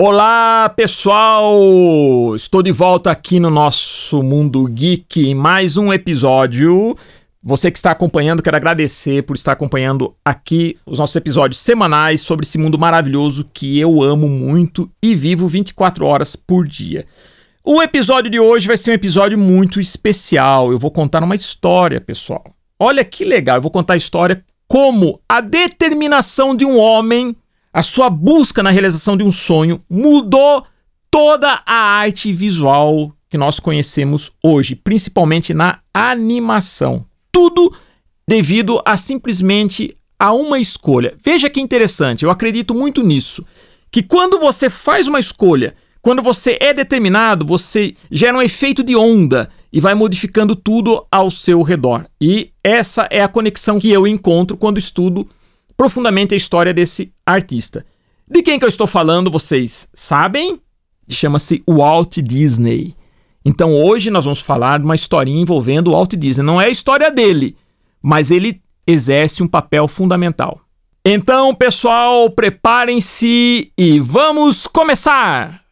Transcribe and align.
Olá, 0.00 0.68
pessoal! 0.76 2.36
Estou 2.36 2.62
de 2.62 2.70
volta 2.70 3.10
aqui 3.10 3.40
no 3.40 3.50
nosso 3.50 4.22
Mundo 4.22 4.64
Geek 4.68 5.26
em 5.26 5.34
mais 5.34 5.76
um 5.76 5.92
episódio. 5.92 6.96
Você 7.42 7.68
que 7.68 7.78
está 7.78 7.90
acompanhando, 7.90 8.40
quero 8.40 8.56
agradecer 8.56 9.24
por 9.24 9.34
estar 9.34 9.50
acompanhando 9.50 10.14
aqui 10.24 10.78
os 10.86 11.00
nossos 11.00 11.16
episódios 11.16 11.60
semanais 11.60 12.20
sobre 12.20 12.46
esse 12.46 12.56
mundo 12.56 12.78
maravilhoso 12.78 13.50
que 13.52 13.76
eu 13.80 14.00
amo 14.00 14.28
muito 14.28 14.88
e 15.02 15.16
vivo 15.16 15.48
24 15.48 16.06
horas 16.06 16.36
por 16.36 16.64
dia. 16.64 17.04
O 17.64 17.82
episódio 17.82 18.30
de 18.30 18.38
hoje 18.38 18.68
vai 18.68 18.76
ser 18.76 18.92
um 18.92 18.94
episódio 18.94 19.36
muito 19.36 19.80
especial. 19.80 20.70
Eu 20.70 20.78
vou 20.78 20.92
contar 20.92 21.24
uma 21.24 21.34
história, 21.34 22.00
pessoal. 22.00 22.44
Olha 22.78 23.04
que 23.04 23.24
legal, 23.24 23.56
eu 23.56 23.62
vou 23.62 23.70
contar 23.72 23.94
a 23.94 23.96
história 23.96 24.44
como 24.68 25.20
a 25.28 25.40
determinação 25.40 26.54
de 26.54 26.64
um 26.64 26.78
homem 26.78 27.34
a 27.72 27.82
sua 27.82 28.08
busca 28.08 28.62
na 28.62 28.70
realização 28.70 29.16
de 29.16 29.22
um 29.22 29.32
sonho 29.32 29.80
mudou 29.88 30.64
toda 31.10 31.62
a 31.66 31.74
arte 31.74 32.32
visual 32.32 33.12
que 33.30 33.36
nós 33.36 33.60
conhecemos 33.60 34.32
hoje, 34.42 34.74
principalmente 34.74 35.52
na 35.52 35.80
animação. 35.92 37.04
Tudo 37.30 37.72
devido 38.26 38.80
a 38.84 38.96
simplesmente 38.96 39.94
a 40.18 40.32
uma 40.32 40.58
escolha. 40.58 41.16
Veja 41.22 41.48
que 41.48 41.60
interessante, 41.60 42.24
eu 42.24 42.30
acredito 42.30 42.74
muito 42.74 43.02
nisso, 43.02 43.44
que 43.90 44.02
quando 44.02 44.38
você 44.38 44.68
faz 44.68 45.06
uma 45.06 45.20
escolha, 45.20 45.74
quando 46.00 46.22
você 46.22 46.56
é 46.60 46.72
determinado, 46.72 47.44
você 47.44 47.94
gera 48.10 48.36
um 48.36 48.42
efeito 48.42 48.82
de 48.82 48.96
onda 48.96 49.48
e 49.72 49.80
vai 49.80 49.94
modificando 49.94 50.56
tudo 50.56 51.06
ao 51.10 51.30
seu 51.30 51.62
redor. 51.62 52.06
E 52.20 52.50
essa 52.62 53.06
é 53.10 53.22
a 53.22 53.28
conexão 53.28 53.78
que 53.78 53.90
eu 53.90 54.06
encontro 54.06 54.56
quando 54.56 54.78
estudo 54.78 55.26
profundamente 55.78 56.34
a 56.34 56.36
história 56.36 56.74
desse 56.74 57.12
artista. 57.24 57.86
De 58.28 58.42
quem 58.42 58.58
que 58.58 58.64
eu 58.64 58.68
estou 58.68 58.86
falando, 58.86 59.30
vocês 59.30 59.88
sabem? 59.94 60.60
Chama-se 61.08 61.62
Walt 61.66 62.18
Disney. 62.18 62.94
Então 63.44 63.72
hoje 63.72 64.10
nós 64.10 64.24
vamos 64.24 64.40
falar 64.40 64.78
de 64.78 64.84
uma 64.84 64.96
historinha 64.96 65.40
envolvendo 65.40 65.88
o 65.88 65.92
Walt 65.92 66.14
Disney. 66.14 66.44
Não 66.44 66.60
é 66.60 66.66
a 66.66 66.70
história 66.70 67.10
dele, 67.10 67.56
mas 68.02 68.32
ele 68.32 68.60
exerce 68.86 69.42
um 69.42 69.48
papel 69.48 69.86
fundamental. 69.86 70.60
Então, 71.04 71.54
pessoal, 71.54 72.28
preparem-se 72.28 73.72
e 73.78 74.00
vamos 74.00 74.66
começar! 74.66 75.62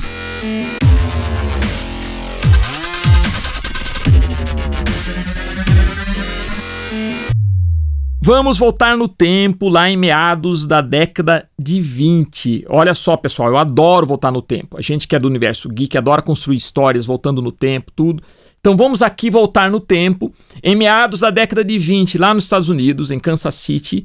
Vamos 8.26 8.58
voltar 8.58 8.96
no 8.96 9.06
tempo, 9.06 9.68
lá 9.68 9.88
em 9.88 9.96
meados 9.96 10.66
da 10.66 10.80
década 10.80 11.48
de 11.56 11.80
20. 11.80 12.66
Olha 12.68 12.92
só, 12.92 13.16
pessoal, 13.16 13.50
eu 13.50 13.56
adoro 13.56 14.04
voltar 14.04 14.32
no 14.32 14.42
tempo. 14.42 14.76
A 14.76 14.82
gente 14.82 15.06
que 15.06 15.14
é 15.14 15.18
do 15.20 15.28
universo 15.28 15.68
geek 15.68 15.96
adora 15.96 16.20
construir 16.20 16.56
histórias 16.56 17.06
voltando 17.06 17.40
no 17.40 17.52
tempo, 17.52 17.92
tudo. 17.94 18.20
Então 18.58 18.76
vamos 18.76 19.00
aqui 19.00 19.30
voltar 19.30 19.70
no 19.70 19.78
tempo, 19.78 20.32
em 20.60 20.74
meados 20.74 21.20
da 21.20 21.30
década 21.30 21.64
de 21.64 21.78
20, 21.78 22.18
lá 22.18 22.34
nos 22.34 22.42
Estados 22.42 22.68
Unidos, 22.68 23.12
em 23.12 23.20
Kansas 23.20 23.54
City, 23.54 24.04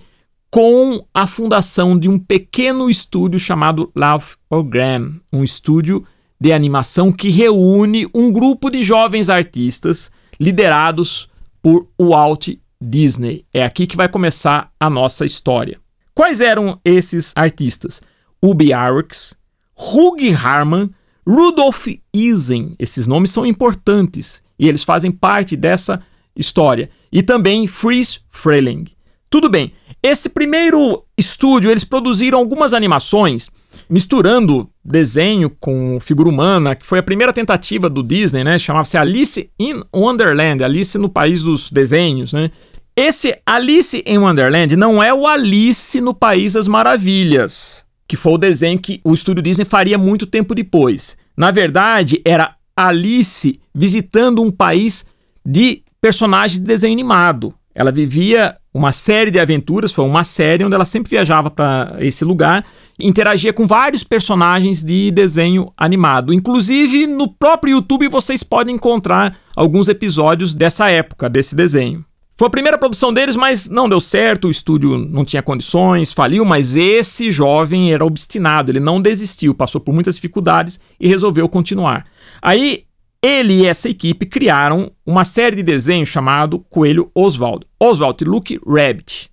com 0.52 1.04
a 1.12 1.26
fundação 1.26 1.98
de 1.98 2.08
um 2.08 2.20
pequeno 2.20 2.92
estúdio 2.92 3.40
chamado 3.40 3.92
Laugh 3.96 4.36
Orgram, 4.52 5.16
um 5.34 5.44
estúdio 5.44 6.06
de 6.40 6.54
animação 6.54 7.12
que 7.12 7.32
reúne 7.32 8.08
um 8.14 8.32
grupo 8.32 8.70
de 8.70 8.84
jovens 8.84 9.32
artistas 9.32 10.12
liderados 10.40 11.28
por 11.60 11.88
Walt 12.00 12.50
Disney. 12.82 13.46
É 13.54 13.64
aqui 13.64 13.86
que 13.86 13.96
vai 13.96 14.10
começar 14.10 14.72
a 14.80 14.90
nossa 14.90 15.26
história. 15.26 15.80
Quais 16.14 16.42
eram 16.42 16.80
esses 16.84 17.32
artistas? 17.36 18.02
Ubi 18.42 18.74
Arx, 18.74 19.36
Hugh 19.78 20.36
Harman, 20.44 20.90
Rudolf 21.28 21.88
Isen. 22.14 22.76
Esses 22.80 23.06
nomes 23.06 23.32
são 23.32 23.46
importantes 23.46 24.42
e 24.58 24.68
eles 24.68 24.84
fazem 24.84 25.12
parte 25.12 25.56
dessa 25.56 26.02
história. 26.36 26.90
E 27.12 27.22
também 27.22 27.68
Fritz 27.68 28.22
Freling. 28.30 28.86
Tudo 29.30 29.50
bem, 29.50 29.72
esse 30.04 30.28
primeiro 30.28 31.06
estúdio 31.18 31.72
eles 31.72 31.84
produziram 31.84 32.40
algumas 32.40 32.74
animações 32.74 33.50
misturando 33.90 34.70
desenho 34.84 35.50
com 35.50 36.00
figura 36.00 36.28
humana, 36.28 36.76
que 36.76 36.86
foi 36.86 37.00
a 37.00 37.04
primeira 37.04 37.32
tentativa 37.32 37.90
do 37.90 38.02
Disney, 38.04 38.44
né? 38.44 38.58
Chamava-se 38.58 38.98
Alice 38.98 39.50
in 39.60 39.84
Wonderland, 39.96 40.64
Alice 40.64 40.98
no 40.98 41.08
País 41.08 41.44
dos 41.44 41.70
Desenhos, 41.70 42.34
né? 42.34 42.52
Esse 42.96 43.40
Alice 43.46 44.04
em 44.06 44.18
Wonderland 44.18 44.76
não 44.76 45.02
é 45.02 45.14
o 45.14 45.26
Alice 45.26 46.02
no 46.02 46.14
País 46.14 46.54
das 46.54 46.68
Maravilhas, 46.68 47.86
que 48.06 48.18
foi 48.18 48.34
o 48.34 48.38
desenho 48.38 48.78
que 48.78 49.00
o 49.06 49.14
estúdio 49.14 49.42
Disney 49.42 49.64
faria 49.64 49.98
muito 49.98 50.26
tempo 50.26 50.54
depois. 50.54 51.18
Na 51.38 51.52
verdade, 51.52 52.22
era 52.26 52.54
Alice 52.76 53.62
visitando 53.74 54.42
um 54.42 54.52
país 54.52 55.06
de 55.46 55.84
personagens 56.02 56.60
de 56.60 56.66
desenho 56.66 56.94
animado. 56.94 57.54
Ela 57.74 57.94
vivia 57.94 58.58
uma 58.74 58.92
série 58.92 59.32
de 59.32 59.40
aventuras, 59.40 59.94
foi 59.94 60.04
uma 60.04 60.26
série 60.26 60.66
onde 60.66 60.76
ela 60.76 60.84
sempre 60.84 61.12
viajava 61.12 61.50
para 61.50 61.96
esse 62.00 62.26
lugar, 62.26 62.66
interagia 63.00 63.54
com 63.54 63.66
vários 63.66 64.04
personagens 64.04 64.84
de 64.84 65.12
desenho 65.12 65.72
animado. 65.78 66.34
Inclusive, 66.34 67.08
no 67.08 67.30
próprio 67.30 67.76
YouTube 67.76 68.10
vocês 68.10 68.44
podem 68.44 68.76
encontrar 68.76 69.38
alguns 69.56 69.88
episódios 69.88 70.54
dessa 70.54 70.90
época, 70.90 71.30
desse 71.30 71.56
desenho. 71.56 72.06
Foi 72.42 72.48
a 72.48 72.50
primeira 72.50 72.76
produção 72.76 73.14
deles, 73.14 73.36
mas 73.36 73.70
não 73.70 73.88
deu 73.88 74.02
certo, 74.02 74.48
o 74.48 74.50
estúdio 74.50 74.98
não 74.98 75.24
tinha 75.24 75.44
condições, 75.44 76.12
faliu, 76.12 76.44
mas 76.44 76.76
esse 76.76 77.32
jovem 77.32 77.94
era 77.94 78.04
obstinado, 78.04 78.72
ele 78.72 78.80
não 78.80 79.00
desistiu, 79.00 79.54
passou 79.54 79.80
por 79.80 79.94
muitas 79.94 80.16
dificuldades 80.16 80.80
e 81.00 81.08
resolveu 81.08 81.48
continuar. 81.48 82.04
Aí 82.42 82.86
ele 83.22 83.60
e 83.60 83.68
essa 83.68 83.88
equipe 83.88 84.26
criaram 84.26 84.92
uma 85.06 85.24
série 85.24 85.58
de 85.58 85.62
desenhos 85.62 86.10
chamado 86.10 86.58
Coelho 86.68 87.12
Oswald. 87.14 87.64
Oswald 87.80 88.26
Luke 88.26 88.60
Rabbit. 88.66 89.30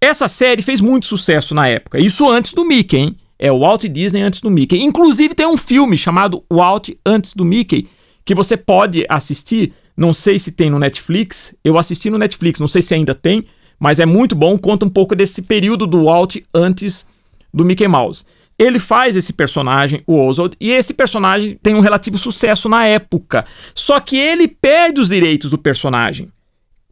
Essa 0.00 0.26
série 0.26 0.60
fez 0.60 0.80
muito 0.80 1.06
sucesso 1.06 1.54
na 1.54 1.68
época, 1.68 2.00
isso 2.00 2.28
antes 2.28 2.52
do 2.52 2.64
Mickey, 2.64 2.96
hein? 2.96 3.16
É 3.38 3.52
o 3.52 3.60
Walt 3.60 3.84
Disney 3.84 4.22
antes 4.22 4.40
do 4.40 4.50
Mickey. 4.50 4.82
Inclusive 4.82 5.36
tem 5.36 5.46
um 5.46 5.56
filme 5.56 5.96
chamado 5.96 6.42
Walt 6.52 6.88
antes 7.06 7.32
do 7.32 7.44
Mickey 7.44 7.86
que 8.24 8.34
você 8.34 8.56
pode 8.56 9.06
assistir 9.08 9.72
não 9.96 10.12
sei 10.12 10.38
se 10.38 10.52
tem 10.52 10.70
no 10.70 10.78
Netflix. 10.78 11.54
Eu 11.62 11.78
assisti 11.78 12.10
no 12.10 12.18
Netflix, 12.18 12.60
não 12.60 12.68
sei 12.68 12.82
se 12.82 12.94
ainda 12.94 13.14
tem, 13.14 13.44
mas 13.78 14.00
é 14.00 14.06
muito 14.06 14.34
bom. 14.34 14.58
Conta 14.58 14.84
um 14.84 14.90
pouco 14.90 15.14
desse 15.14 15.42
período 15.42 15.86
do 15.86 16.04
Walt 16.04 16.36
antes 16.52 17.06
do 17.52 17.64
Mickey 17.64 17.86
Mouse. 17.86 18.24
Ele 18.58 18.78
faz 18.78 19.16
esse 19.16 19.32
personagem, 19.32 20.02
o 20.06 20.18
Oswald, 20.18 20.56
e 20.60 20.70
esse 20.70 20.94
personagem 20.94 21.58
tem 21.62 21.74
um 21.74 21.80
relativo 21.80 22.18
sucesso 22.18 22.68
na 22.68 22.86
época. 22.86 23.44
Só 23.74 23.98
que 23.98 24.16
ele 24.16 24.46
perde 24.46 25.00
os 25.00 25.08
direitos 25.08 25.50
do 25.50 25.58
personagem. 25.58 26.30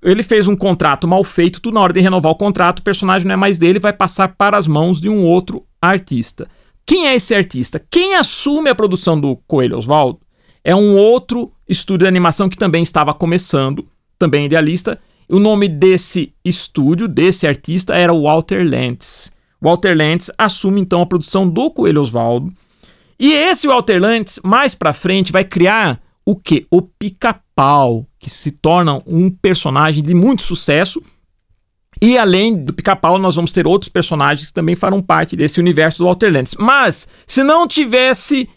Ele 0.03 0.25
fez 0.25 0.49
um 0.49 0.57
contrato 0.57 1.07
mal 1.07 1.23
feito, 1.23 1.61
tudo 1.61 1.75
na 1.75 1.81
hora 1.81 1.93
de 1.93 2.01
renovar 2.01 2.33
o 2.33 2.37
contrato, 2.37 2.81
o 2.81 2.83
personagem 2.83 3.29
não 3.29 3.35
é 3.35 3.37
mais 3.37 3.59
dele, 3.59 3.79
vai 3.79 3.93
passar 3.93 4.35
para 4.37 4.59
as 4.59 4.67
mãos 4.67 5.01
de 5.01 5.09
um 5.09 5.25
outro 5.25 5.65
artista. 5.81 6.49
Quem 6.85 7.07
é 7.07 7.15
esse 7.15 7.33
artista? 7.33 7.81
Quem 7.89 8.17
assume 8.17 8.69
a 8.69 8.75
produção 8.75 9.21
do 9.21 9.37
Coelho 9.47 9.79
Oswaldo 9.79 10.19
é 10.65 10.75
um 10.75 10.97
outro 10.97 11.53
estúdio 11.69 12.05
de 12.05 12.09
animação 12.09 12.49
que 12.49 12.57
também 12.57 12.83
estava 12.83 13.13
começando, 13.13 13.87
também 14.19 14.47
idealista. 14.47 14.99
O 15.29 15.39
nome 15.39 15.69
desse 15.69 16.33
estúdio, 16.45 17.09
desse 17.09 17.47
artista, 17.47 17.95
era 17.95 18.13
Walter 18.13 18.65
Lantz. 18.69 19.33
Walter 19.61 19.97
Lantz 19.97 20.31
assume 20.37 20.81
então 20.81 21.01
a 21.01 21.07
produção 21.07 21.49
do 21.49 21.71
Coelho 21.71 22.01
Osvaldo. 22.01 22.53
E 23.19 23.33
esse 23.33 23.67
Walter 23.67 24.01
Lantz, 24.01 24.41
mais 24.43 24.75
para 24.75 24.93
frente, 24.93 25.33
vai 25.33 25.45
criar 25.45 26.01
o 26.25 26.37
que? 26.37 26.67
O 26.71 26.83
Pica-Pau, 26.83 28.07
que 28.19 28.31
se 28.31 28.51
torna 28.51 29.03
um 29.07 29.31
personagem 29.31 30.03
de 30.03 30.15
muito 30.15 30.43
sucesso. 30.43 31.03
E 32.01 32.19
além 32.19 32.57
do 32.57 32.73
Pica-Pau, 32.73 33.19
nós 33.19 33.37
vamos 33.37 33.53
ter 33.53 33.67
outros 33.67 33.89
personagens 33.89 34.49
que 34.49 34.53
também 34.53 34.75
farão 34.75 35.01
parte 35.01 35.37
desse 35.37 35.61
universo 35.61 35.99
do 35.99 36.05
Walter 36.05 36.33
Lantz. 36.33 36.57
Mas, 36.59 37.09
se 37.27 37.43
não 37.43 37.67
tivesse 37.67 38.49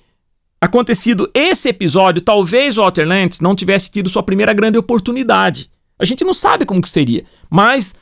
acontecido 0.66 1.30
esse 1.34 1.70
episódio, 1.70 2.22
talvez 2.22 2.78
o 2.78 2.82
Walter 2.82 3.08
Lantz 3.08 3.40
não 3.40 3.56
tivesse 3.56 3.90
tido 3.92 4.10
sua 4.10 4.24
primeira 4.24 4.54
grande 4.54 4.78
oportunidade. 4.78 5.70
A 5.98 6.06
gente 6.06 6.24
não 6.24 6.34
sabe 6.34 6.66
como 6.66 6.82
que 6.82 6.90
seria, 6.90 7.24
mas 7.50 7.96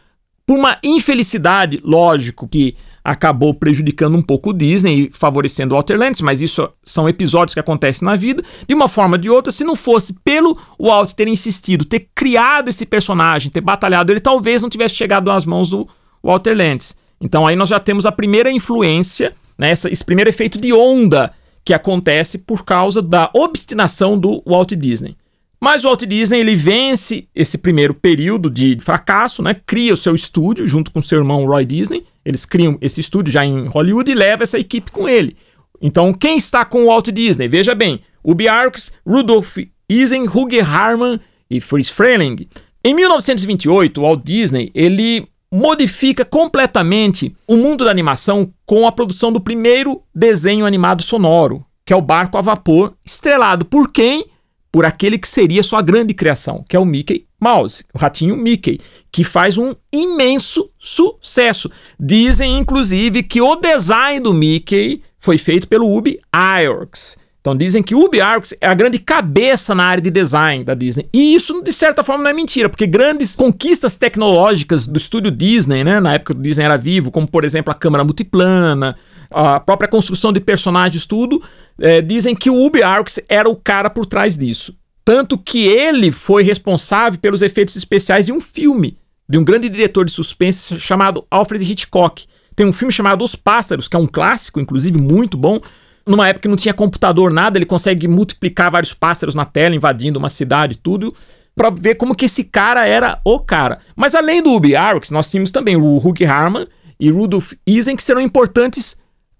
por 0.46 0.58
uma 0.58 0.78
infelicidade, 0.84 1.80
lógico 1.84 2.48
que 2.48 2.76
acabou 3.04 3.54
prejudicando 3.54 4.16
um 4.16 4.22
pouco 4.22 4.52
o 4.52 4.54
Disney 4.54 5.08
e 5.08 5.10
favorecendo 5.12 5.74
o 5.74 5.78
Walter 5.78 5.98
Lantz, 5.98 6.22
mas 6.22 6.42
isso 6.42 6.70
são 6.84 7.08
episódios 7.08 7.54
que 7.54 7.60
acontecem 7.60 8.06
na 8.06 8.16
vida. 8.16 8.42
De 8.68 8.74
uma 8.74 8.88
forma 8.88 9.16
ou 9.16 9.22
de 9.22 9.30
outra, 9.30 9.52
se 9.52 9.64
não 9.64 9.76
fosse 9.76 10.14
pelo 10.24 10.58
Walt 10.80 11.12
ter 11.12 11.28
insistido, 11.28 11.84
ter 11.84 12.08
criado 12.16 12.70
esse 12.70 12.86
personagem, 12.86 13.52
ter 13.52 13.62
batalhado 13.62 14.12
ele, 14.12 14.22
talvez 14.22 14.62
não 14.62 14.70
tivesse 14.70 14.96
chegado 14.96 15.26
nas 15.26 15.46
mãos 15.46 15.70
do 15.70 15.88
Walter 16.24 16.56
Lantz. 16.56 16.96
Então 17.20 17.46
aí 17.46 17.56
nós 17.56 17.70
já 17.70 17.80
temos 17.80 18.06
a 18.06 18.12
primeira 18.12 18.50
influência, 18.50 19.34
né, 19.58 19.72
esse 19.72 20.06
primeiro 20.06 20.30
efeito 20.30 20.60
de 20.60 20.72
onda 20.74 21.34
que 21.66 21.74
acontece 21.74 22.40
por 22.40 22.66
causa 22.66 23.02
da 23.02 23.30
obstinação 23.34 24.18
do 24.18 24.44
Walt 24.46 24.74
Disney. 24.74 25.16
Mas 25.62 25.86
o 25.86 25.88
Walt 25.88 26.04
Disney 26.04 26.40
ele 26.40 26.56
vence 26.56 27.28
esse 27.34 27.58
primeiro 27.58 27.94
período 27.94 28.50
de 28.50 28.78
fracasso, 28.82 29.42
né? 29.42 29.56
cria 29.66 29.94
o 29.94 29.98
seu 29.98 30.14
estúdio 30.14 30.68
junto 30.68 30.92
com 30.92 31.02
seu 31.02 31.20
irmão 31.20 31.46
Roy 31.46 31.64
Disney. 31.64 32.06
Eles 32.26 32.46
criam 32.46 32.78
esse 32.82 33.00
estúdio 33.00 33.32
já 33.32 33.46
em 33.46 33.68
Hollywood 33.68 34.12
e 34.12 34.16
leva 34.16 34.44
essa 34.44 34.60
equipe 34.60 34.92
com 34.92 35.08
ele. 35.08 35.38
Então, 35.82 36.14
quem 36.14 36.38
está 36.38 36.66
com 36.66 36.84
o 36.84 36.88
Walt 36.88 37.10
Disney? 37.10 37.48
Veja 37.48 37.74
bem, 37.74 38.02
Ubi 38.24 38.48
Arx, 38.48 38.92
Rudolf 39.06 39.58
Isen, 39.88 40.24
Hugo 40.24 40.60
Harman 40.62 41.20
e 41.50 41.62
Fritz 41.62 41.90
Freleng. 41.90 42.48
Em 42.84 42.94
1928, 42.94 43.98
o 43.98 44.04
Walt 44.04 44.22
Disney 44.24 44.70
ele 44.74 45.28
modifica 45.56 46.26
completamente 46.26 47.32
o 47.48 47.56
mundo 47.56 47.86
da 47.86 47.92
animação 47.92 48.52
com 48.66 48.88
a 48.88 48.92
produção 48.92 49.32
do 49.32 49.40
primeiro 49.40 50.02
desenho 50.14 50.66
animado 50.66 51.04
sonoro, 51.04 51.64
que 51.86 51.94
é 51.94 51.96
o 51.96 52.02
Barco 52.02 52.40
a 52.40 52.42
Vapor, 52.42 52.96
estrelado 53.06 53.64
por 53.64 53.92
quem? 53.92 54.26
Por 54.72 54.84
aquele 54.84 55.20
que 55.20 55.28
seria 55.28 55.62
sua 55.62 55.84
grande 55.84 56.12
criação, 56.12 56.66
que 56.68 56.76
é 56.76 56.80
o 56.80 56.86
Mickey 56.86 57.28
Mouse, 57.40 57.86
o 57.94 58.00
ratinho 58.00 58.36
Mickey, 58.36 58.80
que 59.12 59.24
faz 59.24 59.56
um 59.56 59.76
imenso 59.92 60.72
sucesso. 60.80 61.70
Dizem, 62.00 62.58
inclusive, 62.58 63.22
que 63.22 63.40
o 63.40 63.56
design 63.56 64.22
do 64.22 64.34
Mickey 64.34 65.04
foi 65.20 65.38
feito 65.38 65.68
pelo 65.68 65.96
Ubi 65.96 66.20
Iwerks. 66.34 67.16
Então 67.44 67.58
dizem 67.58 67.84
que 67.84 67.94
Ubi 67.94 68.20
Iwerks 68.20 68.56
é 68.62 68.68
a 68.68 68.74
grande 68.74 68.98
cabeça 68.98 69.76
na 69.76 69.84
área 69.84 70.02
de 70.02 70.10
design 70.10 70.64
da 70.64 70.74
Disney. 70.74 71.10
E 71.12 71.36
isso, 71.36 71.62
de 71.62 71.74
certa 71.74 72.02
forma, 72.02 72.24
não 72.24 72.32
é 72.32 72.34
mentira, 72.34 72.70
porque 72.70 72.88
grandes 72.88 73.36
conquistas 73.36 73.98
tecnológicas 73.98 74.88
do 74.88 74.98
estúdio 74.98 75.30
Disney, 75.30 75.84
né, 75.84 76.00
na 76.00 76.14
época 76.14 76.34
que 76.34 76.40
o 76.40 76.42
Disney 76.42 76.64
era 76.64 76.78
vivo, 76.78 77.12
como 77.12 77.30
por 77.30 77.44
exemplo 77.44 77.70
a 77.70 77.76
câmera 77.76 78.06
multiplana, 78.06 78.96
a 79.30 79.60
própria 79.60 79.90
construção 79.90 80.32
de 80.32 80.40
personagens, 80.40 81.06
tudo, 81.06 81.44
é, 81.78 82.02
dizem 82.02 82.34
que 82.34 82.50
o 82.50 82.66
Ubi 82.66 82.80
Iwerks 82.80 83.20
era 83.28 83.50
o 83.50 83.58
cara 83.58 83.90
por 83.90 84.06
trás 84.06 84.38
disso. 84.38 84.74
Tanto 85.04 85.38
que 85.38 85.68
ele 85.68 86.14
foi 86.14 86.44
responsável 86.44 87.20
pelos 87.20 87.42
efeitos 87.42 87.76
especiais 87.76 88.26
de 88.26 88.32
um 88.32 88.40
filme 88.40 88.98
de 89.28 89.38
um 89.38 89.44
grande 89.44 89.68
diretor 89.68 90.06
de 90.06 90.12
suspense 90.12 90.80
chamado 90.80 91.26
Alfred 91.30 91.70
Hitchcock. 91.70 92.26
Tem 92.56 92.66
um 92.66 92.74
filme 92.74 92.92
chamado 92.92 93.24
Os 93.24 93.36
Pássaros, 93.36 93.88
que 93.88 93.96
é 93.96 94.00
um 94.00 94.08
clássico, 94.08 94.60
inclusive 94.60 95.02
muito 95.02 95.38
bom. 95.38 95.58
Numa 96.06 96.28
época 96.28 96.44
que 96.44 96.48
não 96.48 96.58
tinha 96.58 96.74
computador, 96.74 97.32
nada, 97.32 97.58
ele 97.58 97.66
consegue 97.66 98.08
multiplicar 98.08 98.70
vários 98.70 98.94
pássaros 98.94 99.34
na 99.34 99.46
tela, 99.46 99.76
invadindo 99.76 100.20
uma 100.20 100.30
cidade 100.30 100.78
tudo, 100.78 101.14
para 101.56 101.70
ver 101.70 101.96
como 101.96 102.16
que 102.16 102.26
esse 102.26 102.44
cara 102.44 102.86
era 102.86 103.20
o 103.26 103.40
cara. 103.40 103.80
Mas 103.96 104.16
além 104.16 104.42
do 104.42 104.52
Ubi 104.52 104.76
Arx, 104.76 105.12
nós 105.12 105.30
tínhamos 105.30 105.52
também 105.52 105.76
o 105.76 105.98
Hugh 105.98 106.26
Harman 106.28 106.68
e 107.00 107.10
Rudolf 107.10 107.54
Isen, 107.66 107.96
que 107.96 108.04
serão 108.04 108.22
importantes 108.22 108.98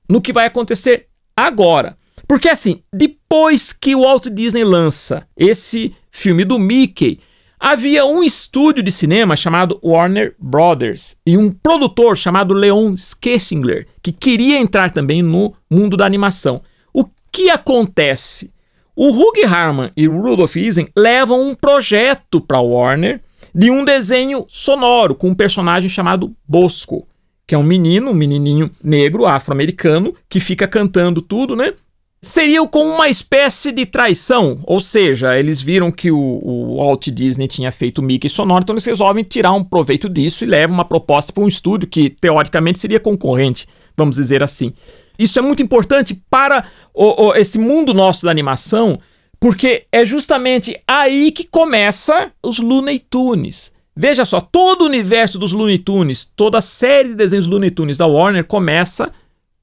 no 0.08 0.22
que 0.22 0.34
vai 0.34 0.46
acontecer 0.46 1.08
agora. 1.36 1.98
Porque 2.28 2.48
assim, 2.48 2.82
depois 2.94 3.74
que 3.74 3.96
o 3.96 4.02
Walt 4.02 4.28
Disney 4.28 4.64
lança 4.64 5.28
esse 5.36 5.94
filme 6.12 6.46
do 6.46 6.58
Mickey, 6.60 7.20
havia 7.64 8.06
um 8.06 8.22
estúdio 8.22 8.84
de 8.84 8.92
cinema 8.92 9.38
chamado 9.38 9.80
Warner 9.82 10.36
Brothers 10.38 11.16
e 11.26 11.38
um 11.38 11.50
produtor 11.50 12.18
chamado 12.18 12.54
Leon 12.54 12.98
Schlesinger 12.98 13.88
que 14.02 14.12
queria 14.12 14.58
entrar 14.58 14.92
também 14.92 15.22
no 15.22 15.54
mundo 15.72 15.96
da 15.96 16.06
animação. 16.06 16.62
O 16.94 17.06
que 17.32 17.50
acontece? 17.50 18.52
O 18.94 19.10
Hugh 19.10 19.48
Harman 19.48 19.92
e 19.96 20.10
o 20.10 20.22
Rudolph 20.22 20.58
Isen 20.58 20.90
levam 20.94 21.42
um 21.42 21.56
projeto 21.56 22.42
para 22.42 22.60
Warner 22.60 23.22
de 23.56 23.72
um 23.72 23.86
desenho 23.86 24.44
sonoro 24.50 25.16
com 25.16 25.30
um 25.30 25.36
personagem 25.36 25.88
chamado 25.88 26.36
Bosco, 26.46 27.08
que 27.48 27.56
é 27.56 27.58
um 27.58 27.64
menino, 27.64 28.12
um 28.12 28.14
menininho 28.14 28.70
negro 28.84 29.26
afro-americano 29.26 30.14
que 30.28 30.42
fica 30.42 30.68
cantando 30.68 31.22
tudo, 31.22 31.56
né? 31.56 31.74
Seria 32.24 32.66
como 32.66 32.90
uma 32.90 33.10
espécie 33.10 33.74
de 33.74 33.86
traição, 33.86 34.62
ou 34.64 34.80
seja, 34.80 35.38
eles 35.38 35.62
viram 35.62 35.92
que 35.92 36.10
o, 36.10 36.18
o 36.18 36.78
Walt 36.78 37.10
Disney 37.10 37.50
tinha 37.50 37.70
feito 37.70 38.02
Mickey 38.02 38.30
sonoro, 38.30 38.64
então 38.64 38.74
eles 38.74 38.86
resolvem 38.86 39.26
tirar 39.26 39.52
um 39.52 39.64
proveito 39.64 40.08
disso 40.08 40.44
e 40.44 40.48
levam 40.48 40.74
uma 40.74 40.86
proposta 40.86 41.34
para 41.34 41.44
um 41.44 41.48
estúdio 41.50 41.88
que 41.88 42.10
teoricamente 42.10 42.80
seria 42.80 43.00
concorrente, 43.00 43.68
vamos 43.98 44.16
dizer 44.16 44.42
assim. 44.42 44.72
Isso 45.20 45.38
é 45.38 45.42
muito 45.42 45.62
importante 45.62 46.20
para 46.30 46.66
o, 46.94 47.26
o, 47.26 47.36
esse 47.36 47.60
mundo 47.60 47.94
nosso 47.94 48.24
da 48.24 48.32
animação, 48.32 48.98
porque 49.38 49.86
é 49.92 50.06
justamente 50.06 50.80
aí 50.88 51.30
que 51.30 51.44
começa 51.44 52.32
os 52.42 52.58
Looney 52.58 53.00
Tunes. 53.00 53.74
Veja 53.94 54.24
só, 54.24 54.40
todo 54.40 54.84
o 54.84 54.86
universo 54.86 55.38
dos 55.38 55.52
Looney 55.52 55.78
Tunes, 55.78 56.24
toda 56.24 56.60
a 56.60 56.62
série 56.62 57.10
de 57.10 57.16
desenhos 57.16 57.48
Looney 57.48 57.70
Tunes 57.70 57.98
da 57.98 58.08
Warner 58.08 58.46
começa 58.46 59.12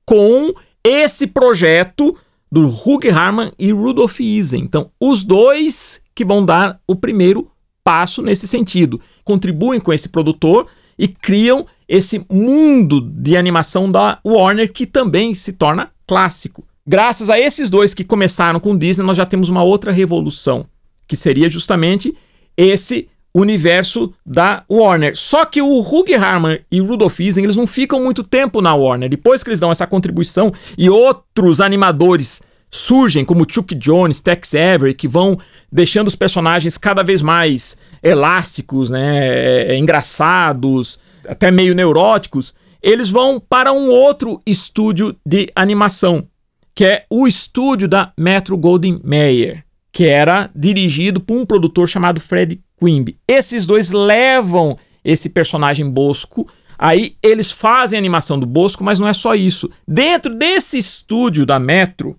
com 0.04 0.52
esse 0.84 1.26
projeto 1.26 2.14
do 2.50 2.68
Hugh 2.68 3.10
Harman 3.12 3.52
e 3.58 3.70
Rudolf 3.72 4.20
Isen. 4.20 4.62
Então, 4.62 4.90
os 5.00 5.22
dois 5.22 6.02
que 6.14 6.24
vão 6.24 6.44
dar 6.44 6.80
o 6.86 6.96
primeiro 6.96 7.50
passo 7.82 8.22
nesse 8.22 8.46
sentido. 8.46 9.00
Contribuem 9.24 9.80
com 9.80 9.92
esse 9.92 10.08
produtor 10.08 10.66
e 10.98 11.08
criam 11.08 11.66
esse 11.88 12.24
mundo 12.30 13.00
de 13.00 13.36
animação 13.36 13.90
da 13.90 14.20
Warner 14.24 14.72
que 14.72 14.86
também 14.86 15.32
se 15.34 15.52
torna 15.52 15.90
clássico. 16.06 16.64
Graças 16.86 17.30
a 17.30 17.38
esses 17.38 17.70
dois 17.70 17.94
que 17.94 18.04
começaram 18.04 18.60
com 18.60 18.76
Disney, 18.76 19.04
nós 19.04 19.16
já 19.16 19.26
temos 19.26 19.48
uma 19.48 19.62
outra 19.62 19.92
revolução, 19.92 20.66
que 21.06 21.16
seria 21.16 21.48
justamente 21.48 22.16
esse 22.56 23.08
universo 23.34 24.12
da 24.24 24.64
Warner. 24.70 25.16
Só 25.16 25.44
que 25.44 25.62
o 25.62 25.80
Hugh 25.80 26.14
Harman 26.14 26.60
e 26.70 26.80
o 26.80 26.86
Rudolph 26.86 27.20
Isen, 27.20 27.44
eles 27.44 27.56
não 27.56 27.66
ficam 27.66 28.02
muito 28.02 28.22
tempo 28.22 28.60
na 28.60 28.74
Warner. 28.74 29.08
Depois 29.08 29.42
que 29.42 29.50
eles 29.50 29.60
dão 29.60 29.70
essa 29.70 29.86
contribuição 29.86 30.52
e 30.76 30.90
outros 30.90 31.60
animadores 31.60 32.42
surgem, 32.70 33.24
como 33.24 33.46
Chuck 33.48 33.74
Jones, 33.74 34.20
Tex 34.20 34.54
Avery, 34.54 34.94
que 34.94 35.08
vão 35.08 35.38
deixando 35.70 36.08
os 36.08 36.16
personagens 36.16 36.78
cada 36.78 37.02
vez 37.02 37.20
mais 37.20 37.76
elásticos, 38.02 38.90
né, 38.90 39.26
é, 39.26 39.72
é, 39.72 39.78
engraçados, 39.78 40.98
até 41.28 41.50
meio 41.50 41.74
neuróticos, 41.74 42.54
eles 42.82 43.10
vão 43.10 43.40
para 43.40 43.72
um 43.72 43.90
outro 43.90 44.40
estúdio 44.46 45.14
de 45.26 45.50
animação, 45.54 46.26
que 46.74 46.84
é 46.84 47.04
o 47.10 47.26
estúdio 47.26 47.88
da 47.88 48.12
Metro 48.16 48.56
Golden 48.56 49.00
Mayer, 49.04 49.64
que 49.92 50.06
era 50.06 50.50
dirigido 50.54 51.20
por 51.20 51.36
um 51.36 51.46
produtor 51.46 51.88
chamado 51.88 52.20
Fred 52.20 52.60
Quimby. 52.78 53.18
Esses 53.26 53.66
dois 53.66 53.90
levam 53.90 54.78
esse 55.04 55.30
personagem 55.30 55.88
Bosco. 55.90 56.48
Aí 56.78 57.16
eles 57.22 57.50
fazem 57.50 57.96
a 57.96 58.00
animação 58.00 58.38
do 58.38 58.46
Bosco, 58.46 58.84
mas 58.84 58.98
não 58.98 59.08
é 59.08 59.12
só 59.12 59.34
isso. 59.34 59.68
Dentro 59.86 60.34
desse 60.34 60.78
estúdio 60.78 61.44
da 61.44 61.58
Metro 61.58 62.16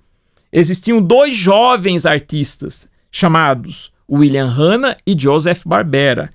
existiam 0.52 1.02
dois 1.02 1.36
jovens 1.36 2.06
artistas 2.06 2.88
chamados 3.12 3.92
William 4.10 4.48
Hanna 4.48 4.98
e 5.08 5.16
Joseph 5.18 5.62
Barbera. 5.66 6.32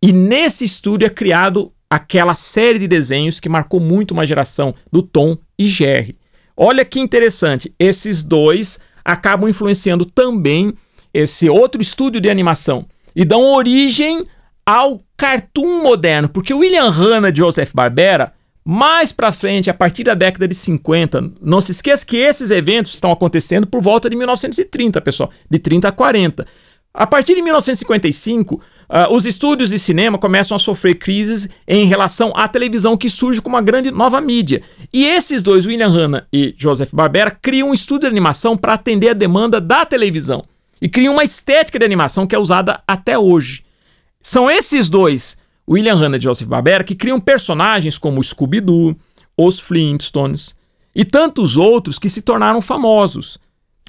E 0.00 0.12
nesse 0.12 0.64
estúdio 0.64 1.06
é 1.06 1.10
criado 1.10 1.72
aquela 1.90 2.34
série 2.34 2.78
de 2.78 2.86
desenhos 2.86 3.40
que 3.40 3.48
marcou 3.48 3.80
muito 3.80 4.12
uma 4.12 4.26
geração 4.26 4.74
do 4.92 5.02
Tom 5.02 5.36
e 5.58 5.66
Jerry. 5.66 6.18
Olha 6.56 6.84
que 6.84 7.00
interessante, 7.00 7.74
esses 7.78 8.22
dois 8.22 8.78
acabam 9.06 9.48
influenciando 9.48 10.04
também 10.04 10.74
esse 11.14 11.48
outro 11.48 11.80
estúdio 11.80 12.20
de 12.20 12.28
animação 12.28 12.84
e 13.14 13.24
dão 13.24 13.52
origem 13.52 14.26
ao 14.66 15.00
cartoon 15.16 15.82
moderno, 15.82 16.28
porque 16.28 16.52
William 16.52 16.90
Hanna 16.90 17.30
e 17.30 17.34
Joseph 17.34 17.70
Barbera, 17.72 18.32
mais 18.64 19.12
para 19.12 19.30
frente, 19.30 19.70
a 19.70 19.74
partir 19.74 20.02
da 20.02 20.12
década 20.12 20.48
de 20.48 20.54
50, 20.56 21.32
não 21.40 21.60
se 21.60 21.70
esqueça 21.70 22.04
que 22.04 22.16
esses 22.16 22.50
eventos 22.50 22.94
estão 22.94 23.12
acontecendo 23.12 23.64
por 23.64 23.80
volta 23.80 24.10
de 24.10 24.16
1930, 24.16 25.00
pessoal, 25.00 25.30
de 25.48 25.58
30 25.60 25.86
a 25.86 25.92
40. 25.92 26.44
A 26.92 27.06
partir 27.06 27.36
de 27.36 27.42
1955, 27.42 28.60
uh, 28.88 29.12
os 29.12 29.26
estúdios 29.26 29.70
de 29.70 29.78
cinema 29.78 30.18
começam 30.18 30.54
a 30.54 30.58
sofrer 30.58 30.96
crises 30.96 31.48
em 31.66 31.86
relação 31.86 32.32
à 32.34 32.48
televisão 32.48 32.96
que 32.96 33.10
surge 33.10 33.40
como 33.40 33.56
uma 33.56 33.62
grande 33.62 33.90
nova 33.90 34.20
mídia. 34.20 34.62
E 34.92 35.04
esses 35.04 35.42
dois, 35.42 35.66
William 35.66 35.88
Hanna 35.88 36.26
e 36.32 36.54
Joseph 36.56 36.92
Barbera, 36.92 37.30
criam 37.30 37.70
um 37.70 37.74
estúdio 37.74 38.08
de 38.08 38.14
animação 38.14 38.56
para 38.56 38.74
atender 38.74 39.10
a 39.10 39.14
demanda 39.14 39.60
da 39.60 39.84
televisão 39.84 40.44
e 40.80 40.88
criam 40.88 41.14
uma 41.14 41.24
estética 41.24 41.78
de 41.78 41.84
animação 41.84 42.26
que 42.26 42.34
é 42.34 42.38
usada 42.38 42.82
até 42.86 43.18
hoje. 43.18 43.64
São 44.20 44.50
esses 44.50 44.88
dois, 44.88 45.36
William 45.68 45.94
Hanna 45.94 46.16
e 46.16 46.20
Joseph 46.20 46.48
Barbera, 46.48 46.84
que 46.84 46.94
criam 46.94 47.20
personagens 47.20 47.96
como 47.98 48.22
Scooby-Doo, 48.22 48.96
os 49.36 49.60
Flintstones 49.60 50.56
e 50.94 51.04
tantos 51.04 51.56
outros 51.56 51.98
que 51.98 52.08
se 52.08 52.22
tornaram 52.22 52.60
famosos. 52.62 53.38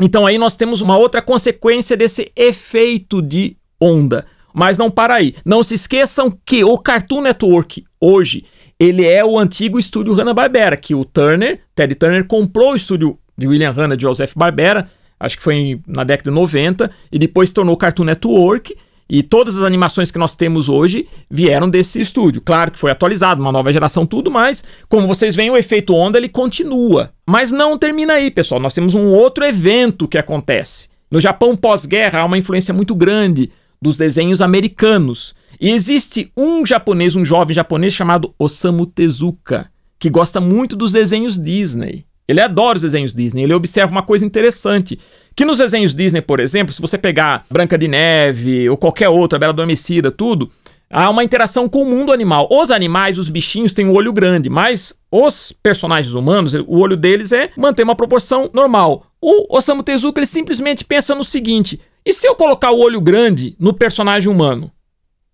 Então 0.01 0.25
aí 0.25 0.37
nós 0.37 0.55
temos 0.55 0.81
uma 0.81 0.97
outra 0.97 1.21
consequência 1.21 1.97
desse 1.97 2.31
efeito 2.35 3.21
de 3.21 3.55
onda. 3.79 4.25
Mas 4.57 4.77
não 4.77 4.89
para 4.89 5.15
aí. 5.15 5.35
Não 5.45 5.61
se 5.61 5.75
esqueçam 5.75 6.35
que 6.45 6.63
o 6.63 6.77
Cartoon 6.77 7.21
Network 7.21 7.83
hoje, 8.01 8.45
ele 8.79 9.05
é 9.05 9.23
o 9.23 9.37
antigo 9.37 9.77
estúdio 9.77 10.13
Hanna-Barbera, 10.13 10.75
que 10.75 10.95
o 10.95 11.05
Turner, 11.05 11.59
Ted 11.75 11.93
Turner 11.95 12.25
comprou 12.25 12.71
o 12.71 12.75
estúdio 12.75 13.19
de 13.37 13.47
William 13.47 13.71
Hanna 13.71 13.95
e 13.95 14.01
Joseph 14.01 14.33
Barbera 14.35 14.87
acho 15.19 15.37
que 15.37 15.43
foi 15.43 15.79
na 15.87 16.03
década 16.03 16.29
de 16.29 16.35
90, 16.35 16.91
e 17.11 17.19
depois 17.19 17.49
se 17.49 17.55
tornou 17.55 17.77
Cartoon 17.77 18.03
Network. 18.05 18.75
E 19.09 19.23
todas 19.23 19.57
as 19.57 19.63
animações 19.63 20.11
que 20.11 20.19
nós 20.19 20.35
temos 20.35 20.67
hoje 20.67 21.07
vieram 21.31 21.69
desse 21.69 22.01
estúdio. 22.01 22.41
Claro 22.41 22.71
que 22.71 22.79
foi 22.79 22.91
atualizado, 22.91 23.41
uma 23.41 23.53
nova 23.53 23.71
geração, 23.71 24.05
tudo, 24.05 24.29
mas 24.29 24.65
como 24.89 25.07
vocês 25.07 25.33
veem, 25.33 25.49
o 25.49 25.55
efeito 25.55 25.95
onda 25.95 26.17
ele 26.17 26.27
continua. 26.27 27.11
Mas 27.25 27.49
não 27.49 27.77
termina 27.77 28.13
aí, 28.15 28.29
pessoal. 28.29 28.59
Nós 28.59 28.73
temos 28.73 28.93
um 28.93 29.07
outro 29.07 29.45
evento 29.45 30.09
que 30.09 30.17
acontece. 30.17 30.89
No 31.09 31.21
Japão 31.21 31.55
pós-guerra 31.55 32.19
há 32.19 32.25
uma 32.25 32.37
influência 32.37 32.73
muito 32.73 32.93
grande 32.93 33.49
dos 33.81 33.97
desenhos 33.97 34.41
americanos. 34.41 35.35
E 35.59 35.71
existe 35.71 36.31
um 36.35 36.65
japonês, 36.65 37.15
um 37.15 37.25
jovem 37.25 37.55
japonês 37.55 37.93
chamado 37.93 38.33
Osamu 38.37 38.85
Tezuka, 38.85 39.69
que 39.97 40.09
gosta 40.09 40.39
muito 40.39 40.75
dos 40.75 40.91
desenhos 40.91 41.41
Disney. 41.41 42.05
Ele 42.27 42.41
adora 42.41 42.75
os 42.75 42.81
desenhos 42.81 43.13
Disney, 43.13 43.43
ele 43.43 43.53
observa 43.53 43.91
uma 43.91 44.03
coisa 44.03 44.25
interessante. 44.25 44.99
Que 45.33 45.45
nos 45.45 45.59
desenhos 45.59 45.95
Disney, 45.95 46.21
por 46.21 46.39
exemplo, 46.39 46.73
se 46.73 46.81
você 46.81 46.97
pegar 46.97 47.45
Branca 47.49 47.77
de 47.77 47.87
Neve 47.87 48.69
ou 48.69 48.75
qualquer 48.75 49.07
outra, 49.07 49.39
Bela 49.39 49.53
Adormecida, 49.53 50.11
tudo, 50.11 50.49
há 50.89 51.09
uma 51.09 51.23
interação 51.23 51.69
com 51.69 51.83
o 51.83 51.85
mundo 51.85 52.11
animal. 52.11 52.47
Os 52.51 52.69
animais, 52.69 53.17
os 53.17 53.29
bichinhos, 53.29 53.73
têm 53.73 53.85
um 53.85 53.93
olho 53.93 54.11
grande, 54.11 54.49
mas 54.49 54.93
os 55.09 55.53
personagens 55.63 56.13
humanos, 56.13 56.53
o 56.53 56.79
olho 56.79 56.97
deles 56.97 57.31
é 57.31 57.49
manter 57.55 57.83
uma 57.83 57.95
proporção 57.95 58.49
normal. 58.53 59.05
O 59.21 59.55
Osamu 59.55 59.81
Tezuka, 59.81 60.19
ele 60.19 60.27
simplesmente 60.27 60.83
pensa 60.83 61.15
no 61.15 61.23
seguinte: 61.23 61.79
e 62.07 62.13
se 62.13 62.25
eu 62.25 62.35
colocar 62.35 62.71
o 62.71 62.79
olho 62.79 63.01
grande 63.01 63.53
no 63.59 63.73
personagem 63.73 64.31
humano? 64.31 64.71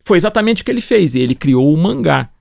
Foi 0.04 0.18
exatamente 0.18 0.64
o 0.64 0.66
que 0.66 0.72
ele 0.72 0.82
fez, 0.82 1.14
ele 1.14 1.36
criou 1.36 1.72
o 1.72 1.78
mangá. 1.78 2.32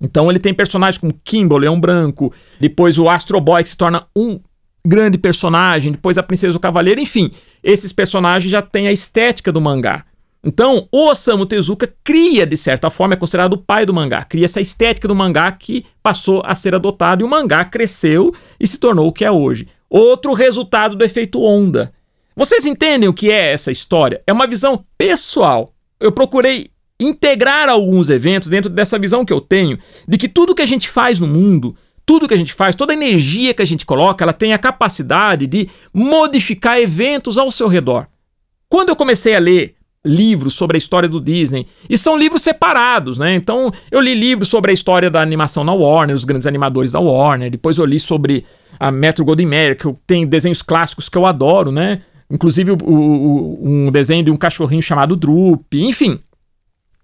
Então 0.00 0.30
ele 0.30 0.38
tem 0.38 0.54
personagens 0.54 0.96
como 0.96 1.12
Kimbo, 1.22 1.58
Leão 1.58 1.78
Branco, 1.78 2.32
depois 2.58 2.96
o 2.96 3.10
Astro 3.10 3.38
Boy, 3.42 3.62
que 3.62 3.68
se 3.68 3.76
torna 3.76 4.06
um 4.16 4.40
grande 4.82 5.18
personagem, 5.18 5.92
depois 5.92 6.16
a 6.16 6.22
Princesa 6.22 6.54
do 6.54 6.60
Cavaleiro, 6.60 6.98
enfim, 6.98 7.30
esses 7.62 7.92
personagens 7.92 8.50
já 8.50 8.62
têm 8.62 8.88
a 8.88 8.92
estética 8.92 9.52
do 9.52 9.60
mangá. 9.60 10.06
Então, 10.42 10.88
o 10.90 11.10
Osamu 11.10 11.44
Tezuka 11.44 11.92
cria, 12.02 12.46
de 12.46 12.56
certa 12.56 12.88
forma, 12.88 13.12
é 13.12 13.18
considerado 13.18 13.52
o 13.52 13.58
pai 13.58 13.84
do 13.84 13.92
mangá, 13.92 14.24
cria 14.24 14.46
essa 14.46 14.62
estética 14.62 15.06
do 15.06 15.14
mangá 15.14 15.52
que 15.52 15.84
passou 16.02 16.40
a 16.42 16.54
ser 16.54 16.74
adotado 16.74 17.22
e 17.22 17.24
o 17.26 17.28
mangá 17.28 17.66
cresceu 17.66 18.32
e 18.58 18.66
se 18.66 18.80
tornou 18.80 19.08
o 19.08 19.12
que 19.12 19.26
é 19.26 19.30
hoje. 19.30 19.68
Outro 19.90 20.32
resultado 20.32 20.96
do 20.96 21.04
efeito 21.04 21.42
onda. 21.42 21.92
Vocês 22.38 22.64
entendem 22.64 23.08
o 23.08 23.12
que 23.12 23.32
é 23.32 23.52
essa 23.52 23.72
história? 23.72 24.22
É 24.24 24.32
uma 24.32 24.46
visão 24.46 24.84
pessoal. 24.96 25.74
Eu 25.98 26.12
procurei 26.12 26.70
integrar 27.00 27.68
alguns 27.68 28.10
eventos 28.10 28.48
dentro 28.48 28.70
dessa 28.70 28.96
visão 28.96 29.24
que 29.24 29.32
eu 29.32 29.40
tenho 29.40 29.76
de 30.06 30.16
que 30.16 30.28
tudo 30.28 30.54
que 30.54 30.62
a 30.62 30.66
gente 30.66 30.88
faz 30.88 31.18
no 31.18 31.26
mundo, 31.26 31.74
tudo 32.06 32.28
que 32.28 32.34
a 32.34 32.36
gente 32.36 32.54
faz, 32.54 32.76
toda 32.76 32.92
a 32.92 32.96
energia 32.96 33.52
que 33.52 33.60
a 33.60 33.64
gente 33.64 33.84
coloca, 33.84 34.24
ela 34.24 34.32
tem 34.32 34.52
a 34.52 34.58
capacidade 34.58 35.48
de 35.48 35.68
modificar 35.92 36.78
eventos 36.78 37.38
ao 37.38 37.50
seu 37.50 37.66
redor. 37.66 38.06
Quando 38.68 38.90
eu 38.90 38.96
comecei 38.96 39.34
a 39.34 39.40
ler 39.40 39.74
livros 40.06 40.54
sobre 40.54 40.76
a 40.76 40.78
história 40.78 41.08
do 41.08 41.20
Disney, 41.20 41.66
e 41.90 41.98
são 41.98 42.16
livros 42.16 42.42
separados, 42.42 43.18
né? 43.18 43.34
Então, 43.34 43.72
eu 43.90 44.00
li 44.00 44.14
livros 44.14 44.48
sobre 44.48 44.70
a 44.70 44.74
história 44.74 45.10
da 45.10 45.20
animação 45.20 45.64
na 45.64 45.72
Warner, 45.72 46.14
os 46.14 46.24
grandes 46.24 46.46
animadores 46.46 46.92
da 46.92 47.00
Warner, 47.00 47.50
depois 47.50 47.78
eu 47.78 47.84
li 47.84 47.98
sobre 47.98 48.44
a 48.78 48.92
Metro 48.92 49.24
Goldwyn 49.24 49.48
Mayer, 49.48 49.76
que 49.76 49.92
tem 50.06 50.24
desenhos 50.24 50.62
clássicos 50.62 51.08
que 51.08 51.18
eu 51.18 51.26
adoro, 51.26 51.72
né? 51.72 52.00
Inclusive 52.30 52.72
o, 52.72 52.76
o, 52.84 53.58
um 53.62 53.90
desenho 53.90 54.22
de 54.22 54.30
um 54.30 54.36
cachorrinho 54.36 54.82
chamado 54.82 55.16
Droop, 55.16 55.82
enfim. 55.82 56.20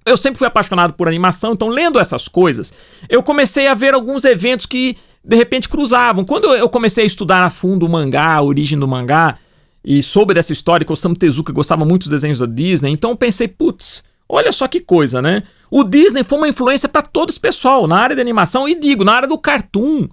Eu 0.04 0.16
sempre 0.18 0.38
fui 0.38 0.46
apaixonado 0.46 0.92
por 0.92 1.08
animação, 1.08 1.54
então 1.54 1.68
lendo 1.68 1.98
essas 1.98 2.28
coisas, 2.28 2.74
eu 3.08 3.22
comecei 3.22 3.66
a 3.66 3.74
ver 3.74 3.94
alguns 3.94 4.24
eventos 4.24 4.66
que 4.66 4.96
de 5.24 5.34
repente 5.34 5.68
cruzavam. 5.68 6.24
Quando 6.24 6.54
eu 6.54 6.68
comecei 6.68 7.04
a 7.04 7.06
estudar 7.06 7.42
a 7.42 7.48
fundo 7.48 7.86
o 7.86 7.88
mangá, 7.88 8.34
a 8.34 8.42
origem 8.42 8.78
do 8.78 8.86
mangá, 8.86 9.38
e 9.82 10.02
soube 10.02 10.34
dessa 10.34 10.52
história 10.52 10.84
que 10.84 10.92
o 10.92 10.94
Osamu 10.94 11.16
Tezuka 11.16 11.52
gostava 11.52 11.84
muito 11.84 12.02
dos 12.02 12.10
desenhos 12.10 12.38
da 12.38 12.46
Disney, 12.46 12.90
então 12.90 13.10
eu 13.10 13.16
pensei, 13.16 13.48
putz, 13.48 14.02
olha 14.28 14.52
só 14.52 14.68
que 14.68 14.80
coisa, 14.80 15.22
né? 15.22 15.42
O 15.70 15.82
Disney 15.84 16.22
foi 16.22 16.38
uma 16.38 16.48
influência 16.48 16.88
para 16.88 17.02
todo 17.02 17.30
esse 17.30 17.40
pessoal 17.40 17.86
na 17.86 17.98
área 17.98 18.14
de 18.14 18.22
animação 18.22 18.68
e 18.68 18.78
digo, 18.78 19.04
na 19.04 19.12
área 19.12 19.28
do 19.28 19.38
cartoon. 19.38 20.06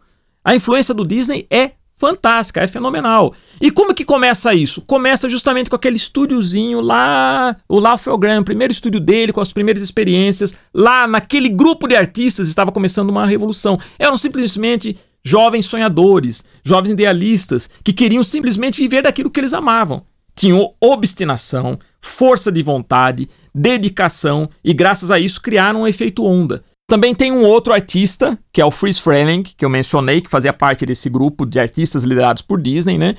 A 0.44 0.56
influência 0.56 0.94
do 0.94 1.06
Disney 1.06 1.46
é 1.50 1.72
fantástica, 2.01 2.62
é 2.62 2.67
fenomenal. 2.67 3.36
E 3.62 3.70
como 3.70 3.93
que 3.93 4.03
começa 4.03 4.55
isso? 4.55 4.81
Começa 4.81 5.29
justamente 5.29 5.70
com 5.70 5.75
aquele 5.75 5.98
estúdiozinho 5.98 6.81
lá, 6.81 7.55
o 7.70 7.79
Laugh-O-Gram, 7.79 8.43
primeiro 8.43 8.74
estúdio 8.74 9.00
dele, 9.00 9.31
com 9.31 9.39
as 9.39 9.53
primeiras 9.53 9.84
experiências. 9.84 10.55
Lá 10.74 11.05
naquele 11.05 11.48
grupo 11.48 11.88
de 11.88 11.96
artistas 11.96 12.48
estava 12.48 12.72
começando 12.72 13.12
uma 13.12 13.27
revolução. 13.27 13.77
Eram 14.00 14.17
simplesmente 14.17 14.98
jovens 15.24 15.67
sonhadores, 15.67 16.43
jovens 16.65 16.93
idealistas, 16.93 17.70
que 17.84 17.93
queriam 17.93 18.24
simplesmente 18.24 18.81
viver 18.81 19.03
daquilo 19.03 19.29
que 19.29 19.39
eles 19.39 19.53
amavam. 19.53 20.03
Tinham 20.36 20.74
obstinação, 20.81 21.77
força 22.01 22.51
de 22.51 22.63
vontade, 22.63 23.29
dedicação 23.53 24.50
e, 24.63 24.74
graças 24.74 25.12
a 25.12 25.20
isso, 25.20 25.39
criaram 25.39 25.81
um 25.81 25.88
efeito 25.88 26.25
onda. 26.25 26.63
Também 26.91 27.15
tem 27.15 27.31
um 27.31 27.45
outro 27.45 27.71
artista, 27.71 28.38
que 28.51 28.60
é 28.60 28.65
o 28.65 28.69
Fritz 28.69 29.00
Freleng, 29.00 29.43
que 29.43 29.63
eu 29.63 29.69
mencionei, 29.69 30.19
que 30.19 30.29
fazia 30.29 30.51
parte 30.51 30.86
desse 30.86 31.10
grupo 31.10 31.45
de 31.45 31.57
artistas 31.57 32.03
liderados 32.03 32.41
por 32.41 32.62
Disney, 32.62 32.98
né? 32.98 33.15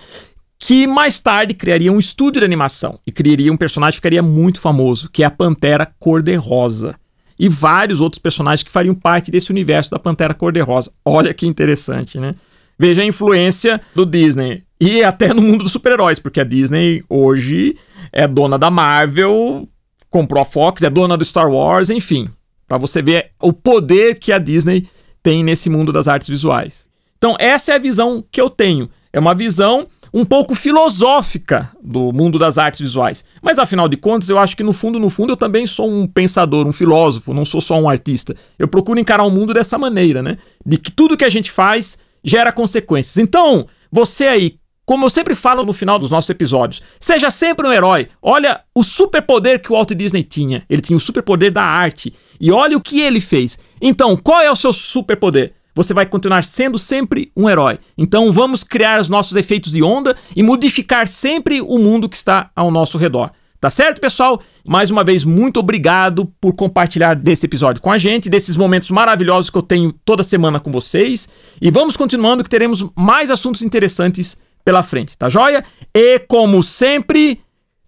Que 0.59 0.87
mais 0.87 1.19
tarde 1.19 1.55
criaria 1.55 1.91
um 1.91 1.99
estúdio 1.99 2.41
de 2.41 2.45
animação 2.45 3.01
e 3.07 3.11
criaria 3.11 3.51
um 3.51 3.57
personagem 3.57 3.93
que 3.93 3.97
ficaria 3.97 4.23
muito 4.23 4.61
famoso, 4.61 5.09
que 5.11 5.23
é 5.23 5.27
a 5.27 5.31
Pantera 5.31 5.91
Cor-de-Rosa. 5.99 6.97
E 7.39 7.49
vários 7.49 7.99
outros 7.99 8.21
personagens 8.21 8.63
que 8.63 8.71
fariam 8.71 8.95
parte 8.95 9.31
desse 9.31 9.51
universo 9.51 9.91
da 9.91 9.99
Pantera 9.99 10.35
Cor-de-Rosa. 10.35 10.93
Olha 11.03 11.33
que 11.33 11.47
interessante, 11.47 12.21
né? 12.21 12.35
Veja 12.79 13.01
a 13.01 13.07
influência 13.07 13.81
do 13.95 14.05
Disney. 14.05 14.65
E 14.79 15.03
até 15.03 15.33
no 15.33 15.41
mundo 15.41 15.63
dos 15.63 15.73
super-heróis, 15.73 16.19
porque 16.19 16.43
a 16.43 16.45
Disney 16.45 17.03
hoje 17.09 17.75
é 18.13 18.29
dona 18.29 18.59
da 18.59 18.71
Marvel, 18.71 19.67
comprou 20.11 20.43
a 20.43 20.45
Fox, 20.45 20.83
é 20.83 20.91
dona 20.91 21.17
do 21.17 21.25
Star 21.25 21.51
Wars, 21.51 21.89
enfim 21.89 22.29
para 22.73 22.79
você 22.79 23.03
ver 23.03 23.33
o 23.39 23.53
poder 23.53 24.19
que 24.19 24.33
a 24.33 24.39
Disney 24.39 24.89
tem 25.23 25.45
nesse 25.45 25.69
mundo 25.69 25.93
das 25.93 26.09
artes 26.09 26.27
visuais. 26.27 26.89
Então, 27.19 27.37
essa 27.39 27.73
é 27.73 27.75
a 27.75 27.79
visão 27.79 28.25
que 28.33 28.41
eu 28.41 28.49
tenho. 28.49 28.89
É 29.13 29.21
uma 29.21 29.35
visão 29.35 29.87
um 30.11 30.25
pouco 30.25 30.55
filosófica 30.55 31.71
do 31.83 32.15
mundo 32.15 32.39
das 32.39 32.57
artes 32.57 32.81
visuais. 32.81 33.27
Mas 33.43 33.59
afinal 33.59 33.91
de 33.91 33.99
contas, 33.99 34.31
eu 34.31 34.39
acho 34.39 34.57
que 34.57 34.63
no 34.63 34.73
fundo, 34.73 34.99
no 34.99 35.11
fundo, 35.11 35.35
eu 35.35 35.37
também 35.37 35.67
sou 35.67 35.87
um 35.87 36.07
pensador, 36.07 36.67
um 36.67 36.73
filósofo, 36.73 37.35
não 37.35 37.45
sou 37.45 37.61
só 37.61 37.79
um 37.79 37.91
artista. 37.91 38.35
Eu 38.59 38.67
procuro 38.67 38.99
encarar 38.99 39.25
o 39.25 39.31
mundo 39.31 39.53
dessa 39.53 39.77
maneira, 39.77 40.23
né? 40.23 40.39
De 40.65 40.79
que 40.79 40.91
tudo 40.91 41.15
que 41.15 41.27
a 41.27 41.31
gente 41.31 41.51
faz 41.51 41.99
gera 42.25 42.51
consequências. 42.51 43.19
Então, 43.19 43.67
você 43.91 44.25
aí 44.25 44.55
como 44.85 45.07
eu 45.07 45.11
sempre 45.11 45.35
falo 45.35 45.65
no 45.65 45.73
final 45.73 45.99
dos 45.99 46.11
nossos 46.11 46.29
episódios, 46.31 46.83
seja 46.99 47.31
sempre 47.31 47.67
um 47.67 47.73
herói. 47.73 48.09
Olha 48.21 48.63
o 48.75 48.83
superpoder 48.83 49.63
que 49.63 49.71
o 49.73 49.77
Walt 49.77 49.93
Disney 49.93 50.25
tinha. 50.25 50.65
Ele 50.69 50.83
tinha 50.83 50.97
o 50.97 51.01
superpoder 51.01 51.53
da 51.53 51.63
arte. 51.63 52.13
E 52.41 52.51
olha 52.51 52.77
o 52.77 52.81
que 52.81 53.01
ele 53.01 53.21
fez. 53.21 53.59
Então, 53.81 54.17
qual 54.17 54.41
é 54.41 54.51
o 54.51 54.57
seu 54.57 54.73
superpoder? 54.73 55.55
Você 55.75 55.95
vai 55.95 56.05
continuar 56.05 56.45
sendo 56.45 56.79
sempre 56.79 57.33
um 57.37 57.49
herói. 57.49 57.79
Então, 57.97 58.31
vamos 58.33 58.65
criar 58.65 59.01
os 59.01 59.09
nossos 59.09 59.37
efeitos 59.37 59.73
de 59.73 59.83
onda 59.83 60.17
e 60.37 60.43
modificar 60.43 61.07
sempre 61.07 61.61
o 61.61 61.79
mundo 61.79 62.09
que 62.09 62.17
está 62.17 62.51
ao 62.55 62.71
nosso 62.71 62.99
redor. 62.99 63.31
Tá 63.63 63.71
certo, 63.71 64.01
pessoal? 64.01 64.43
Mais 64.67 64.91
uma 64.91 65.05
vez, 65.05 65.25
muito 65.25 65.61
obrigado 65.61 66.27
por 66.41 66.53
compartilhar 66.53 67.15
desse 67.15 67.47
episódio 67.47 67.81
com 67.81 67.93
a 67.93 67.97
gente, 67.97 68.29
desses 68.29 68.57
momentos 68.57 68.91
maravilhosos 68.91 69.51
que 69.51 69.57
eu 69.57 69.63
tenho 69.63 69.93
toda 70.05 70.25
semana 70.25 70.59
com 70.59 70.73
vocês. 70.73 71.29
E 71.61 71.71
vamos 71.71 71.97
continuando 71.97 72.43
que 72.43 72.51
teremos 72.51 72.85
mais 72.97 73.31
assuntos 73.31 73.63
interessantes 73.63 74.37
pela 74.65 74.83
frente, 74.83 75.17
tá 75.17 75.29
joia? 75.29 75.65
E 75.95 76.19
como 76.21 76.63
sempre, 76.63 77.41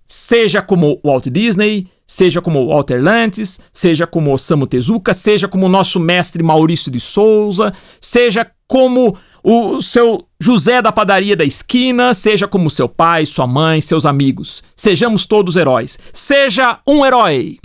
seja 0.06 0.62
como 0.62 1.00
Walt 1.04 1.28
Disney, 1.28 1.88
seja 2.06 2.40
como 2.40 2.66
Walter 2.66 3.02
Lantes, 3.02 3.60
seja 3.72 4.06
como 4.06 4.32
Osamu 4.32 4.66
Tezuka, 4.66 5.14
seja 5.14 5.48
como 5.48 5.68
nosso 5.68 5.98
mestre 5.98 6.42
Maurício 6.42 6.90
de 6.90 7.00
Souza, 7.00 7.72
seja 8.00 8.50
como 8.66 9.16
o 9.42 9.80
seu 9.82 10.26
José 10.42 10.80
da 10.80 10.92
padaria 10.92 11.36
da 11.36 11.44
esquina, 11.44 12.14
seja 12.14 12.48
como 12.48 12.70
seu 12.70 12.88
pai, 12.88 13.26
sua 13.26 13.46
mãe, 13.46 13.80
seus 13.80 14.06
amigos. 14.06 14.62
Sejamos 14.76 15.26
todos 15.26 15.56
heróis. 15.56 15.98
Seja 16.12 16.80
um 16.86 17.04
herói! 17.04 17.58